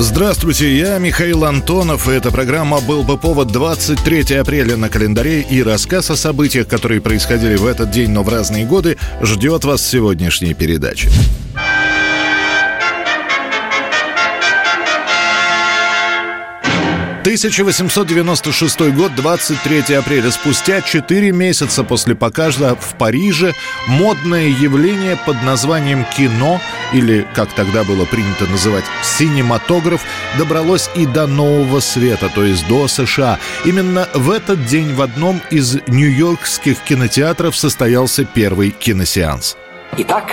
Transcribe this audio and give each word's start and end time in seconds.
Здравствуйте, 0.00 0.78
я 0.78 0.96
Михаил 0.98 1.44
Антонов, 1.44 2.08
и 2.08 2.12
эта 2.12 2.30
программа 2.30 2.80
«Был 2.80 3.02
бы 3.02 3.18
повод» 3.18 3.48
23 3.48 4.36
апреля 4.36 4.76
на 4.76 4.88
календаре, 4.88 5.40
и 5.40 5.60
рассказ 5.60 6.08
о 6.12 6.16
событиях, 6.16 6.68
которые 6.68 7.00
происходили 7.00 7.56
в 7.56 7.66
этот 7.66 7.90
день, 7.90 8.10
но 8.10 8.22
в 8.22 8.28
разные 8.28 8.64
годы, 8.64 8.96
ждет 9.20 9.64
вас 9.64 9.80
в 9.80 9.90
сегодняшней 9.90 10.54
передаче. 10.54 11.10
1896 17.38 18.80
год, 18.90 19.14
23 19.14 19.94
апреля. 19.94 20.30
Спустя 20.30 20.80
4 20.82 21.30
месяца 21.32 21.84
после 21.84 22.14
показа 22.14 22.74
в 22.74 22.94
Париже 22.96 23.54
модное 23.86 24.48
явление 24.48 25.16
под 25.16 25.42
названием 25.42 26.04
кино, 26.16 26.60
или, 26.92 27.26
как 27.34 27.52
тогда 27.52 27.84
было 27.84 28.04
принято 28.06 28.46
называть, 28.46 28.84
синематограф, 29.02 30.02
добралось 30.36 30.90
и 30.96 31.06
до 31.06 31.26
Нового 31.26 31.80
Света, 31.80 32.28
то 32.34 32.44
есть 32.44 32.66
до 32.66 32.88
США. 32.88 33.38
Именно 33.64 34.08
в 34.14 34.30
этот 34.30 34.66
день 34.66 34.94
в 34.94 35.02
одном 35.02 35.40
из 35.50 35.76
нью-йоркских 35.86 36.78
кинотеатров 36.80 37.56
состоялся 37.56 38.24
первый 38.24 38.70
киносеанс. 38.70 39.56
Итак, 39.96 40.24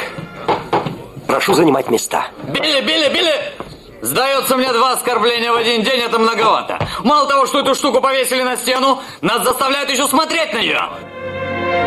прошу 1.27 1.53
занимать 1.53 1.89
места. 1.89 2.27
Билли, 2.47 2.81
Билли, 2.81 3.13
Билли! 3.13 3.54
Сдается 4.05 4.55
мне 4.55 4.71
два 4.71 4.93
оскорбления 4.93 5.51
в 5.51 5.55
один 5.55 5.81
день, 5.81 5.99
это 6.01 6.19
многовато. 6.19 6.77
Мало 7.03 7.27
того, 7.27 7.47
что 7.47 7.61
эту 7.61 7.73
штуку 7.73 8.01
повесили 8.01 8.43
на 8.43 8.55
стену, 8.55 9.01
нас 9.21 9.43
заставляют 9.43 9.89
еще 9.89 10.07
смотреть 10.07 10.53
на 10.53 10.59
нее. 10.59 10.79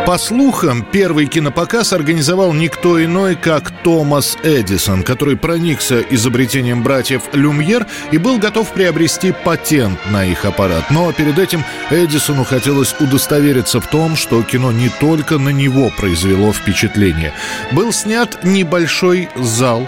По 0.04 0.18
слухам, 0.18 0.82
первый 0.82 1.26
кинопоказ 1.26 1.92
организовал 1.92 2.52
никто 2.52 3.02
иной, 3.02 3.36
как 3.36 3.70
Томас 3.82 4.36
Эдисон, 4.42 5.02
который 5.02 5.36
проникся 5.36 6.00
изобретением 6.00 6.82
братьев 6.82 7.22
Люмьер 7.32 7.86
и 8.10 8.18
был 8.18 8.38
готов 8.38 8.72
приобрести 8.72 9.32
патент 9.32 9.98
на 10.10 10.24
их 10.24 10.44
аппарат. 10.44 10.90
Но 10.90 11.12
перед 11.12 11.38
этим 11.38 11.62
Эдисону 11.90 12.44
хотелось 12.44 12.96
удостовериться 12.98 13.80
в 13.80 13.86
том, 13.86 14.16
что 14.16 14.42
кино 14.42 14.72
не 14.72 14.88
только 14.88 15.38
на 15.38 15.50
него 15.50 15.90
произвело 15.96 16.52
впечатление. 16.52 17.32
Был 17.70 17.92
снят 17.92 18.42
небольшой 18.42 19.28
зал, 19.36 19.86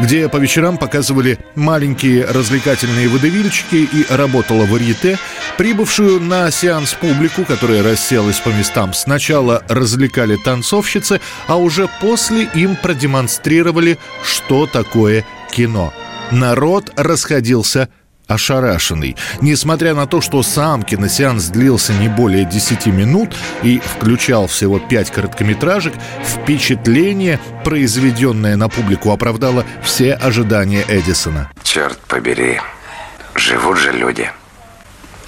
где 0.00 0.28
по 0.28 0.38
вечерам 0.38 0.78
показывали 0.78 1.38
маленькие 1.54 2.24
развлекательные 2.24 3.08
водевильчики 3.08 3.88
и 3.92 4.06
работала 4.08 4.64
варьете, 4.64 5.18
прибывшую 5.58 6.20
на 6.20 6.50
сеанс 6.50 6.94
публику, 6.94 7.44
которая 7.44 7.82
расселась 7.82 8.40
по 8.40 8.48
местам. 8.48 8.94
Сначала 8.94 9.62
развлекали 9.68 10.36
танцовщицы, 10.36 11.20
а 11.46 11.56
уже 11.56 11.88
после 12.00 12.44
им 12.54 12.76
продемонстрировали, 12.76 13.98
что 14.22 14.66
такое 14.66 15.24
кино. 15.50 15.92
Народ 16.30 16.92
расходился 16.96 17.88
ошарашенный. 18.30 19.16
Несмотря 19.40 19.94
на 19.94 20.06
то, 20.06 20.20
что 20.20 20.42
сам 20.42 20.82
киносеанс 20.82 21.48
длился 21.48 21.92
не 21.92 22.08
более 22.08 22.44
10 22.44 22.86
минут 22.86 23.34
и 23.62 23.80
включал 23.80 24.46
всего 24.46 24.78
5 24.78 25.10
короткометражек, 25.10 25.94
впечатление, 26.24 27.40
произведенное 27.64 28.56
на 28.56 28.68
публику, 28.68 29.10
оправдало 29.10 29.64
все 29.82 30.14
ожидания 30.14 30.84
Эдисона. 30.88 31.50
Черт 31.62 31.98
побери, 32.00 32.60
живут 33.34 33.78
же 33.78 33.92
люди, 33.92 34.30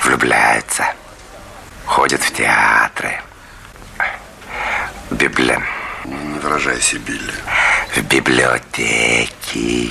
влюбляются, 0.02 0.84
ходят 1.84 2.22
в 2.22 2.32
театры, 2.32 3.20
Библия. 5.10 5.60
Не 6.04 6.38
выражайся, 6.40 6.98
Билли. 6.98 7.32
В 7.94 8.02
библиотеки. 8.08 9.90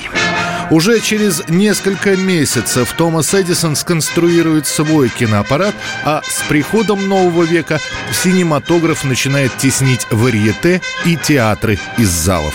Уже 0.70 1.00
через 1.00 1.46
несколько 1.48 2.16
месяцев 2.16 2.92
Томас 2.96 3.32
Эдисон 3.34 3.76
сконструирует 3.76 4.66
свой 4.66 5.08
киноаппарат, 5.08 5.74
а 6.04 6.22
с 6.22 6.42
приходом 6.48 7.08
нового 7.08 7.44
века 7.44 7.78
синематограф 8.12 9.04
начинает 9.04 9.56
теснить 9.56 10.06
варьете 10.10 10.82
и 11.04 11.16
театры 11.16 11.78
из 11.96 12.08
залов. 12.08 12.54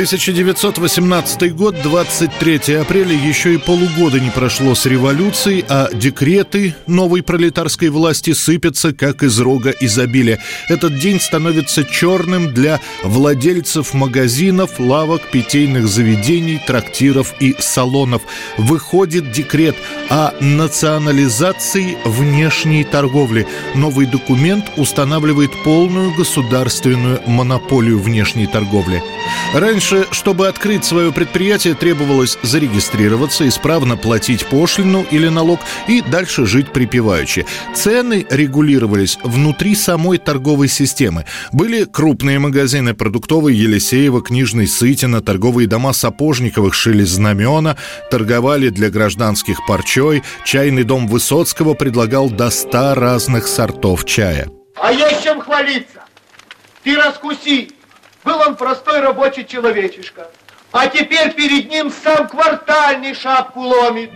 1918 0.00 1.54
год, 1.54 1.76
23 1.82 2.76
апреля, 2.76 3.12
еще 3.12 3.52
и 3.52 3.58
полугода 3.58 4.18
не 4.18 4.30
прошло 4.30 4.74
с 4.74 4.86
революцией, 4.86 5.62
а 5.68 5.90
декреты 5.92 6.74
новой 6.86 7.22
пролетарской 7.22 7.90
власти 7.90 8.32
сыпятся, 8.32 8.94
как 8.94 9.22
из 9.22 9.38
рога 9.38 9.74
изобилия. 9.78 10.40
Этот 10.70 10.98
день 10.98 11.20
становится 11.20 11.84
черным 11.84 12.54
для 12.54 12.80
владельцев 13.02 13.92
магазинов, 13.92 14.80
лавок, 14.80 15.30
питейных 15.30 15.86
заведений, 15.86 16.58
трактиров 16.66 17.34
и 17.38 17.54
салонов. 17.58 18.22
Выходит 18.56 19.32
декрет 19.32 19.76
о 20.08 20.32
национализации 20.40 21.98
внешней 22.06 22.84
торговли. 22.84 23.46
Новый 23.74 24.06
документ 24.06 24.64
устанавливает 24.78 25.50
полную 25.62 26.14
государственную 26.14 27.20
монополию 27.26 27.98
внешней 27.98 28.46
торговли. 28.46 29.02
Раньше, 29.52 29.89
чтобы 30.10 30.48
открыть 30.48 30.84
свое 30.84 31.12
предприятие, 31.12 31.74
требовалось 31.74 32.38
зарегистрироваться, 32.42 33.48
исправно 33.48 33.96
платить 33.96 34.46
пошлину 34.46 35.04
или 35.10 35.28
налог 35.28 35.60
и 35.88 36.02
дальше 36.02 36.46
жить 36.46 36.72
припеваючи. 36.72 37.46
Цены 37.74 38.26
регулировались 38.30 39.18
внутри 39.22 39.74
самой 39.74 40.18
торговой 40.18 40.68
системы. 40.68 41.24
Были 41.52 41.84
крупные 41.84 42.38
магазины 42.38 42.94
продуктовые 42.94 43.58
Елисеева, 43.58 44.22
Книжный 44.22 44.66
Сытина, 44.66 45.20
торговые 45.20 45.68
дома 45.68 45.92
Сапожниковых 45.92 46.74
шили 46.74 47.04
знамена, 47.04 47.76
торговали 48.10 48.68
для 48.68 48.90
гражданских 48.90 49.58
парчой, 49.66 50.22
чайный 50.44 50.84
дом 50.84 51.06
Высоцкого 51.06 51.74
предлагал 51.74 52.30
до 52.30 52.50
ста 52.50 52.94
разных 52.94 53.46
сортов 53.46 54.04
чая. 54.04 54.48
А 54.76 54.92
есть 54.92 55.22
чем 55.22 55.40
хвалиться. 55.40 56.04
Ты 56.82 56.96
раскуси, 56.96 57.70
был 58.30 58.40
он 58.46 58.56
простой 58.56 59.00
рабочий 59.00 59.44
человечишка. 59.44 60.28
А 60.72 60.86
теперь 60.86 61.32
перед 61.32 61.68
ним 61.68 61.90
сам 61.90 62.28
квартальный 62.28 63.14
шапку 63.14 63.60
ломит. 63.60 64.10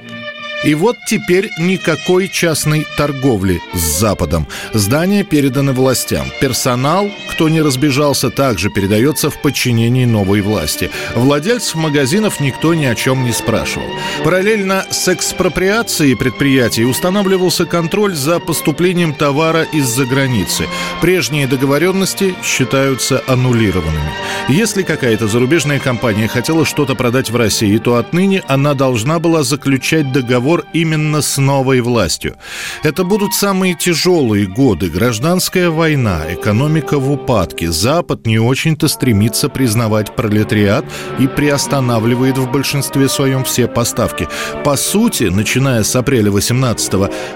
И 0.63 0.75
вот 0.75 0.97
теперь 1.07 1.51
никакой 1.59 2.29
частной 2.29 2.87
торговли 2.97 3.61
с 3.75 3.81
Западом. 3.81 4.47
Здания 4.73 5.25
переданы 5.25 5.73
властям. 5.73 6.27
Персонал, 6.41 7.11
кто 7.31 7.49
не 7.49 7.61
разбежался, 7.61 8.31
также 8.31 8.71
передается 8.71 9.29
в 9.29 9.43
подчинении 9.43 10.05
новой 10.05 10.41
власти. 10.41 10.91
Владельцев 11.15 11.75
магазинов 11.75 12.41
никто 12.41 12.73
ни 12.73 12.85
о 12.85 12.95
чем 12.95 13.25
не 13.25 13.33
спрашивал. 13.33 13.89
Параллельно 14.23 14.87
с 14.91 15.09
экспроприацией 15.09 16.17
предприятий 16.17 16.85
устанавливался 16.85 17.67
контроль 17.67 18.15
за 18.15 18.41
поступлением 18.41 19.13
товара 19.13 19.65
из-за 19.65 20.07
границы. 20.07 20.67
Прежние 21.03 21.47
договоренности 21.47 22.35
считаются 22.43 23.23
аннулированными. 23.27 24.13
Если 24.49 24.83
какая-то 24.83 25.29
зарубежная 25.29 25.79
компания 25.79 26.29
хотела 26.29 26.65
что-то 26.65 26.95
продать 26.95 27.31
в 27.31 27.37
России, 27.37 27.77
то 27.79 27.97
отныне 27.97 28.43
она 28.47 28.75
должна 28.75 29.19
была 29.19 29.43
заключать 29.43 30.13
договор 30.13 30.54
договор 30.55 30.65
именно 30.73 31.23
с 31.23 31.39
новой 31.39 31.81
властью. 31.81 32.37
Это 32.83 33.05
будут 33.05 33.35
самые 33.35 33.75
тяжелые 33.75 34.47
годы. 34.47 34.91
Гражданская 34.91 35.71
война, 35.71 36.23
экономика 36.29 36.99
в 36.99 37.11
упадке. 37.11 37.71
Запад 37.71 38.27
не 38.27 38.39
очень-то 38.39 38.89
стремится 38.89 39.49
признавать 39.49 40.15
пролетариат 40.17 40.85
и 41.19 41.27
приостанавливает 41.27 42.39
в 42.39 42.51
большинстве 42.51 43.09
своем 43.09 43.45
все 43.45 43.67
поставки. 43.67 44.29
По 44.65 44.77
сути, 44.77 45.25
начиная 45.25 45.83
с 45.83 45.97
апреля 45.97 46.31
18 46.31 46.95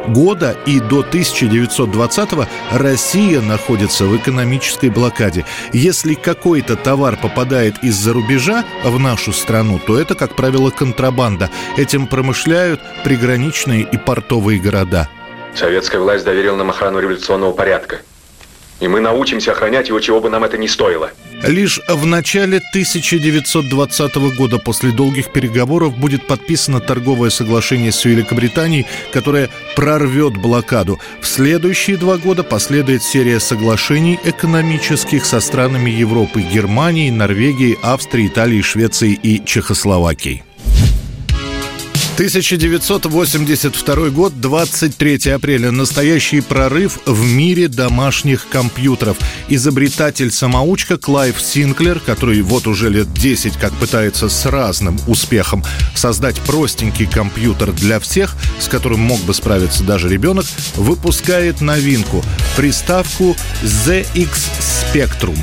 года 0.08 0.56
и 0.66 0.80
до 0.80 1.00
1920 1.00 2.28
Россия 2.72 3.40
находится 3.40 4.04
в 4.04 4.16
экономической 4.16 4.90
блокаде. 4.90 5.44
Если 5.72 6.14
какой-то 6.14 6.76
товар 6.76 7.16
попадает 7.16 7.74
из-за 7.84 8.12
рубежа 8.12 8.64
в 8.84 8.98
нашу 8.98 9.32
страну, 9.32 9.80
то 9.86 9.98
это, 9.98 10.14
как 10.14 10.36
правило, 10.36 10.70
контрабанда. 10.70 11.50
Этим 11.76 12.06
промышляют 12.06 12.80
приграничные 13.04 13.82
и 13.82 13.96
портовые 13.96 14.60
города. 14.60 15.08
Советская 15.54 16.00
власть 16.00 16.24
доверила 16.24 16.56
нам 16.56 16.70
охрану 16.70 17.00
революционного 17.00 17.52
порядка. 17.52 18.00
И 18.80 18.86
мы 18.86 19.00
научимся 19.00 19.52
охранять 19.52 19.88
его, 19.88 19.98
чего 19.98 20.20
бы 20.20 20.30
нам 20.30 20.44
это 20.44 20.56
ни 20.56 20.68
стоило. 20.68 21.10
Лишь 21.42 21.80
в 21.88 22.06
начале 22.06 22.58
1920 22.58 24.16
года 24.36 24.58
после 24.58 24.92
долгих 24.92 25.32
переговоров 25.32 25.96
будет 25.96 26.26
подписано 26.26 26.80
торговое 26.80 27.30
соглашение 27.30 27.90
с 27.90 28.04
Великобританией, 28.04 28.86
которое 29.12 29.48
прорвет 29.74 30.36
блокаду. 30.36 31.00
В 31.20 31.26
следующие 31.26 31.96
два 31.96 32.18
года 32.18 32.44
последует 32.44 33.02
серия 33.02 33.40
соглашений 33.40 34.18
экономических 34.24 35.24
со 35.24 35.40
странами 35.40 35.90
Европы, 35.90 36.40
Германии, 36.40 37.10
Норвегии, 37.10 37.78
Австрии, 37.82 38.28
Италии, 38.28 38.62
Швеции 38.62 39.12
и 39.12 39.44
Чехословакии. 39.44 40.44
1982 42.18 44.08
год, 44.10 44.40
23 44.40 45.30
апреля. 45.30 45.70
Настоящий 45.70 46.40
прорыв 46.40 46.98
в 47.06 47.24
мире 47.24 47.68
домашних 47.68 48.48
компьютеров. 48.48 49.16
Изобретатель-самоучка 49.48 50.96
Клайв 50.96 51.40
Синклер, 51.40 52.00
который 52.00 52.42
вот 52.42 52.66
уже 52.66 52.90
лет 52.90 53.14
10 53.14 53.56
как 53.56 53.72
пытается 53.74 54.28
с 54.28 54.46
разным 54.46 54.98
успехом 55.06 55.62
создать 55.94 56.40
простенький 56.40 57.06
компьютер 57.06 57.70
для 57.70 58.00
всех, 58.00 58.34
с 58.58 58.66
которым 58.66 58.98
мог 58.98 59.20
бы 59.20 59.32
справиться 59.32 59.84
даже 59.84 60.08
ребенок, 60.08 60.46
выпускает 60.74 61.60
новинку– 61.60 62.24
приставку 62.56 63.36
ZX 63.62 64.30
Spectrum. 64.92 65.38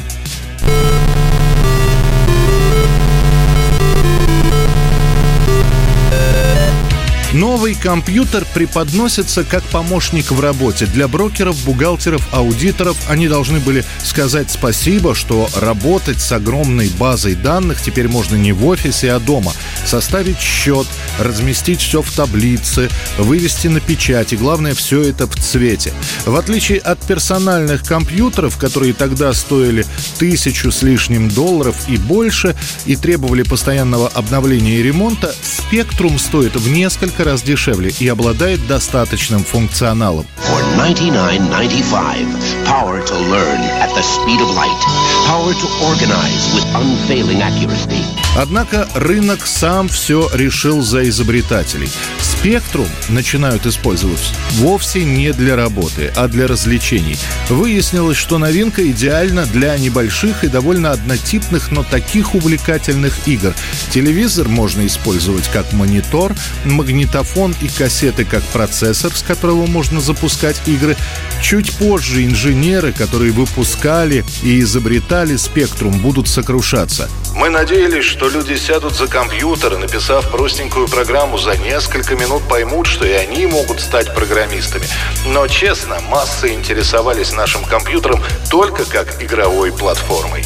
Новый 7.35 7.75
компьютер 7.75 8.45
преподносится 8.53 9.43
как 9.43 9.61
помощник 9.65 10.31
в 10.31 10.39
работе. 10.39 10.85
Для 10.85 11.09
брокеров, 11.09 11.61
бухгалтеров, 11.65 12.25
аудиторов 12.31 12.95
они 13.09 13.27
должны 13.27 13.59
были 13.59 13.83
сказать 14.01 14.49
спасибо, 14.49 15.13
что 15.13 15.49
работать 15.59 16.21
с 16.21 16.31
огромной 16.31 16.87
базой 16.87 17.35
данных 17.35 17.81
теперь 17.81 18.07
можно 18.07 18.37
не 18.37 18.53
в 18.53 18.65
офисе, 18.65 19.11
а 19.11 19.19
дома. 19.19 19.51
Составить 19.85 20.39
счет, 20.39 20.87
разместить 21.19 21.81
все 21.81 22.01
в 22.01 22.09
таблице, 22.09 22.89
вывести 23.17 23.67
на 23.67 23.81
печать, 23.81 24.31
и 24.31 24.37
главное, 24.37 24.73
все 24.73 25.01
это 25.01 25.27
в 25.27 25.35
цвете. 25.35 25.91
В 26.25 26.37
отличие 26.37 26.79
от 26.79 27.01
персональных 27.01 27.83
компьютеров, 27.83 28.55
которые 28.57 28.93
тогда 28.93 29.33
стоили 29.33 29.85
тысячу 30.19 30.71
с 30.71 30.83
лишним 30.83 31.27
долларов 31.27 31.75
и 31.89 31.97
больше, 31.97 32.55
и 32.85 32.95
требовали 32.95 33.43
постоянного 33.43 34.07
обновления 34.07 34.77
и 34.77 34.83
ремонта, 34.83 35.35
Spectrum 35.43 36.17
стоит 36.17 36.55
в 36.55 36.71
несколько 36.71 37.25
раз 37.25 37.42
дешевле 37.42 37.92
и 38.00 38.07
обладает 38.07 38.66
достаточным 38.68 39.44
функционалом. 39.44 40.25
For 40.38 40.62
99.95, 40.77 42.66
power 42.66 43.04
to 43.06 43.16
learn 43.30 43.60
at 43.81 43.89
the 43.95 44.04
speed 44.04 44.39
of 44.42 44.50
light, 44.56 44.81
power 45.25 45.54
to 45.54 45.68
organize 45.83 46.54
with 46.54 46.66
unfailing 46.75 47.42
accuracy. 47.42 48.04
Однако 48.38 48.88
рынок 48.95 49.45
сам 49.45 49.88
все 49.88 50.30
решил 50.33 50.81
за 50.81 51.07
изобретателей. 51.07 51.89
Спектрум 52.19 52.88
начинают 53.10 53.66
использовать 53.66 54.33
вовсе 54.51 55.06
не 55.06 55.31
для 55.31 55.56
работы, 55.56 56.12
а 56.16 56.28
для 56.28 56.45
развлечений. 56.45 57.18
Выяснилось, 57.50 58.18
что 58.18 58.38
новинка 58.38 58.86
идеальна 58.92 59.45
для 59.45 59.78
небольших 59.78 60.44
и 60.44 60.48
довольно 60.48 60.92
однотипных, 60.92 61.71
но 61.71 61.83
таких 61.83 62.36
увлекательных 62.36 63.28
игр. 63.28 63.54
Телевизор 63.89 64.50
можно 64.50 64.86
использовать 64.86 65.48
как 65.48 65.71
монитор, 65.71 66.36
магнитофон 66.66 67.14
и 67.62 67.69
кассеты 67.69 68.25
как 68.25 68.44
процессор, 68.44 69.12
с 69.15 69.21
которого 69.21 69.65
можно 69.67 70.01
запускать 70.01 70.62
игры. 70.65 70.97
Чуть 71.41 71.71
позже 71.73 72.25
инженеры, 72.25 72.91
которые 72.91 73.31
выпускали 73.31 74.25
и 74.44 74.59
изобретали 74.59 75.38
спектрум, 75.38 76.00
будут 76.00 76.27
сокрушаться. 76.27 77.09
Мы 77.33 77.50
надеялись, 77.50 78.03
что 78.03 78.29
люди 78.29 78.56
сядут 78.56 78.95
за 78.95 79.07
компьютер 79.07 79.75
и, 79.75 79.77
написав 79.77 80.29
простенькую 80.29 80.88
программу, 80.88 81.38
за 81.38 81.57
несколько 81.57 82.15
минут 82.15 82.44
поймут, 82.50 82.85
что 82.88 83.06
и 83.06 83.12
они 83.12 83.45
могут 83.45 83.79
стать 83.79 84.13
программистами. 84.13 84.85
Но, 85.27 85.47
честно, 85.47 86.00
массы 86.09 86.53
интересовались 86.53 87.31
нашим 87.31 87.63
компьютером 87.63 88.21
только 88.50 88.83
как 88.83 89.21
игровой 89.21 89.71
платформой. 89.71 90.44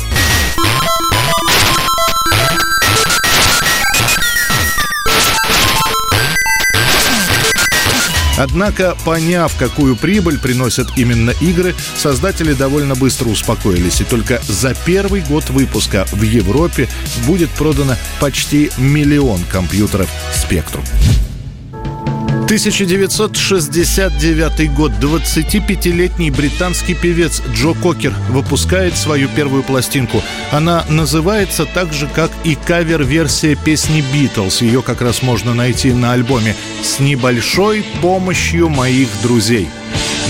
Однако, 8.40 8.96
поняв, 9.04 9.54
какую 9.60 9.98
прибыль 9.98 10.40
приносят 10.40 10.88
именно 10.98 11.32
игры, 11.42 11.76
создатели 11.98 12.54
довольно 12.54 12.96
быстро 12.96 13.28
успокоились. 13.28 14.00
И 14.00 14.06
только 14.06 14.42
за 14.48 14.74
первый 14.74 15.22
год 15.22 15.50
выпуска 15.50 16.06
в 16.14 16.24
Европе 16.24 16.88
будет 17.28 17.50
продано 17.50 17.96
почти 18.22 18.72
миллион 18.78 19.44
компьютеров 19.44 20.10
«Спектрум». 20.34 20.86
1969 22.50 24.74
год. 24.74 24.92
25-летний 25.00 26.32
британский 26.32 26.96
певец 26.96 27.44
Джо 27.54 27.76
Кокер 27.76 28.12
выпускает 28.30 28.98
свою 28.98 29.30
первую 29.30 29.62
пластинку. 29.62 30.24
Она 30.52 30.84
называется 30.90 31.68
так 31.68 31.94
же, 31.94 32.08
как 32.08 32.32
и 32.44 32.56
кавер-версия 32.56 33.54
песни 33.54 34.04
«Битлз». 34.12 34.64
Ее 34.64 34.82
как 34.82 35.02
раз 35.02 35.22
можно 35.22 35.54
найти 35.54 35.94
на 35.94 36.14
альбоме 36.14 36.56
«С 36.82 37.00
небольшой 37.00 37.86
помощью 38.02 38.70
моих 38.70 39.10
друзей». 39.22 39.70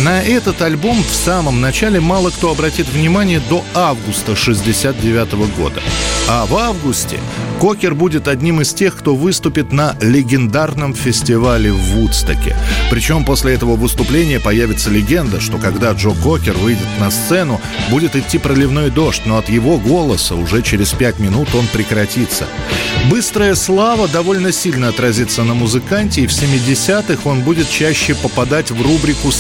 На 0.04 0.22
этот 0.22 0.62
альбом 0.62 1.04
в 1.04 1.14
самом 1.14 1.60
начале 1.60 2.00
мало 2.00 2.30
кто 2.30 2.52
обратит 2.52 2.88
внимание 2.88 3.42
до 3.50 3.66
августа 3.74 4.34
69 4.34 5.34
года. 5.58 5.82
А 6.30 6.46
в 6.46 6.56
августе 6.56 7.20
Кокер 7.60 7.94
будет 7.94 8.30
одним 8.30 8.62
из 8.62 8.74
тех, 8.74 8.96
кто 8.96 9.14
выступит 9.14 9.74
на 9.74 9.98
легендарном 10.00 10.94
фестивале 10.94 11.74
в 11.74 11.78
Вудстоке. 11.78 12.56
Причем 12.90 13.26
после 13.26 13.54
этого 13.54 13.76
выступления 13.76 14.40
появится 14.40 14.90
легенда, 14.90 15.42
что 15.42 15.58
когда 15.58 15.92
Джо 15.92 16.12
Кокер 16.12 16.54
выйдет 16.54 16.88
на 17.00 17.12
сцену, 17.12 17.60
будет 17.90 18.16
идти 18.16 18.38
проливной 18.38 18.92
дождь, 18.92 19.24
но 19.26 19.38
от 19.38 19.50
его 19.50 19.78
голоса 19.78 20.36
уже 20.36 20.62
через 20.62 20.94
пять 20.94 21.20
минут 21.20 21.54
он 21.54 21.68
прекратится. 21.68 22.46
Быстрая 23.10 23.56
слава 23.56 24.08
довольно 24.08 24.54
сильно 24.54 24.88
отразится 24.88 25.44
на 25.44 25.54
музыканте, 25.54 26.22
и 26.22 26.28
в 26.28 26.32
70-х 26.32 27.30
он 27.30 27.42
будет 27.42 27.70
чаще 27.70 28.16
попадать 28.16 28.72
в 28.72 28.82
рубрику 28.82 29.32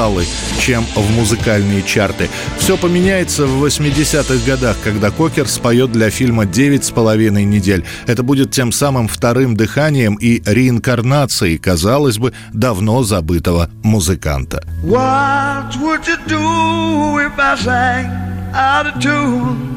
«Скандалы», 0.00 0.24
чем 0.58 0.84
в 0.94 1.10
музыкальные 1.16 1.82
чарты. 1.82 2.28
Все 2.58 2.76
поменяется 2.76 3.46
в 3.46 3.64
80-х 3.64 4.44
годах, 4.46 4.76
когда 4.82 5.10
Кокер 5.10 5.46
споет 5.46 5.92
для 5.92 6.10
фильма 6.10 6.46
«Девять 6.46 6.84
с 6.84 6.90
половиной 6.90 7.44
недель» 7.44 7.60
недель. 7.60 7.84
Это 8.06 8.22
будет 8.22 8.50
тем 8.50 8.72
самым 8.72 9.08
вторым 9.08 9.56
дыханием 9.56 10.14
и 10.14 10.42
реинкарнацией, 10.46 11.58
казалось 11.58 12.18
бы, 12.18 12.32
давно 12.52 13.02
забытого 13.02 13.70
музыканта. 13.82 14.62
What 14.82 15.76
would 15.76 16.06
you 16.06 16.16
do 16.26 17.18
if 17.18 17.38
I 17.38 17.56
sang 17.56 18.06
out 18.54 18.86
of 18.86 19.00
tune? 19.00 19.76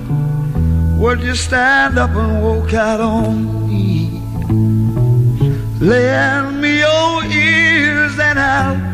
Would 0.99 1.21
you 1.21 1.35
stand 1.35 1.97
up 1.97 2.15
and 2.15 2.41
walk 2.41 2.73
out 2.73 3.01
on 3.01 3.67
me? 3.67 4.21
Lend 5.81 6.61
me 6.61 6.79
your 6.79 7.23
ears 7.25 8.17
and 8.17 8.39
I'll 8.39 8.93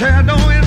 tear 0.00 0.22
down 0.22 0.59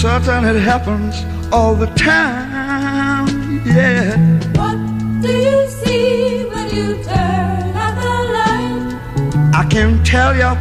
certain 0.00 0.46
it 0.46 0.58
happens 0.58 1.14
all 1.52 1.74
the 1.74 1.86
time, 1.88 3.28
yeah. 3.66 4.16
What 4.58 4.78
do 5.20 5.30
you 5.30 5.68
see 5.68 6.44
when 6.46 6.74
you 6.74 6.88
turn 7.04 7.76
out 7.84 7.94
the 8.04 8.16
light? 8.36 9.54
I 9.54 9.66
can't 9.68 10.00
tell 10.06 10.34
you, 10.34 10.52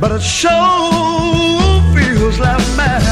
but 0.00 0.12
it 0.12 0.22
sure 0.22 0.50
feels 1.92 2.38
like 2.38 2.62
madness. 2.76 3.11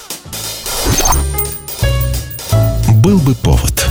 «Был 3.01 3.17
бы 3.17 3.33
повод» 3.33 3.90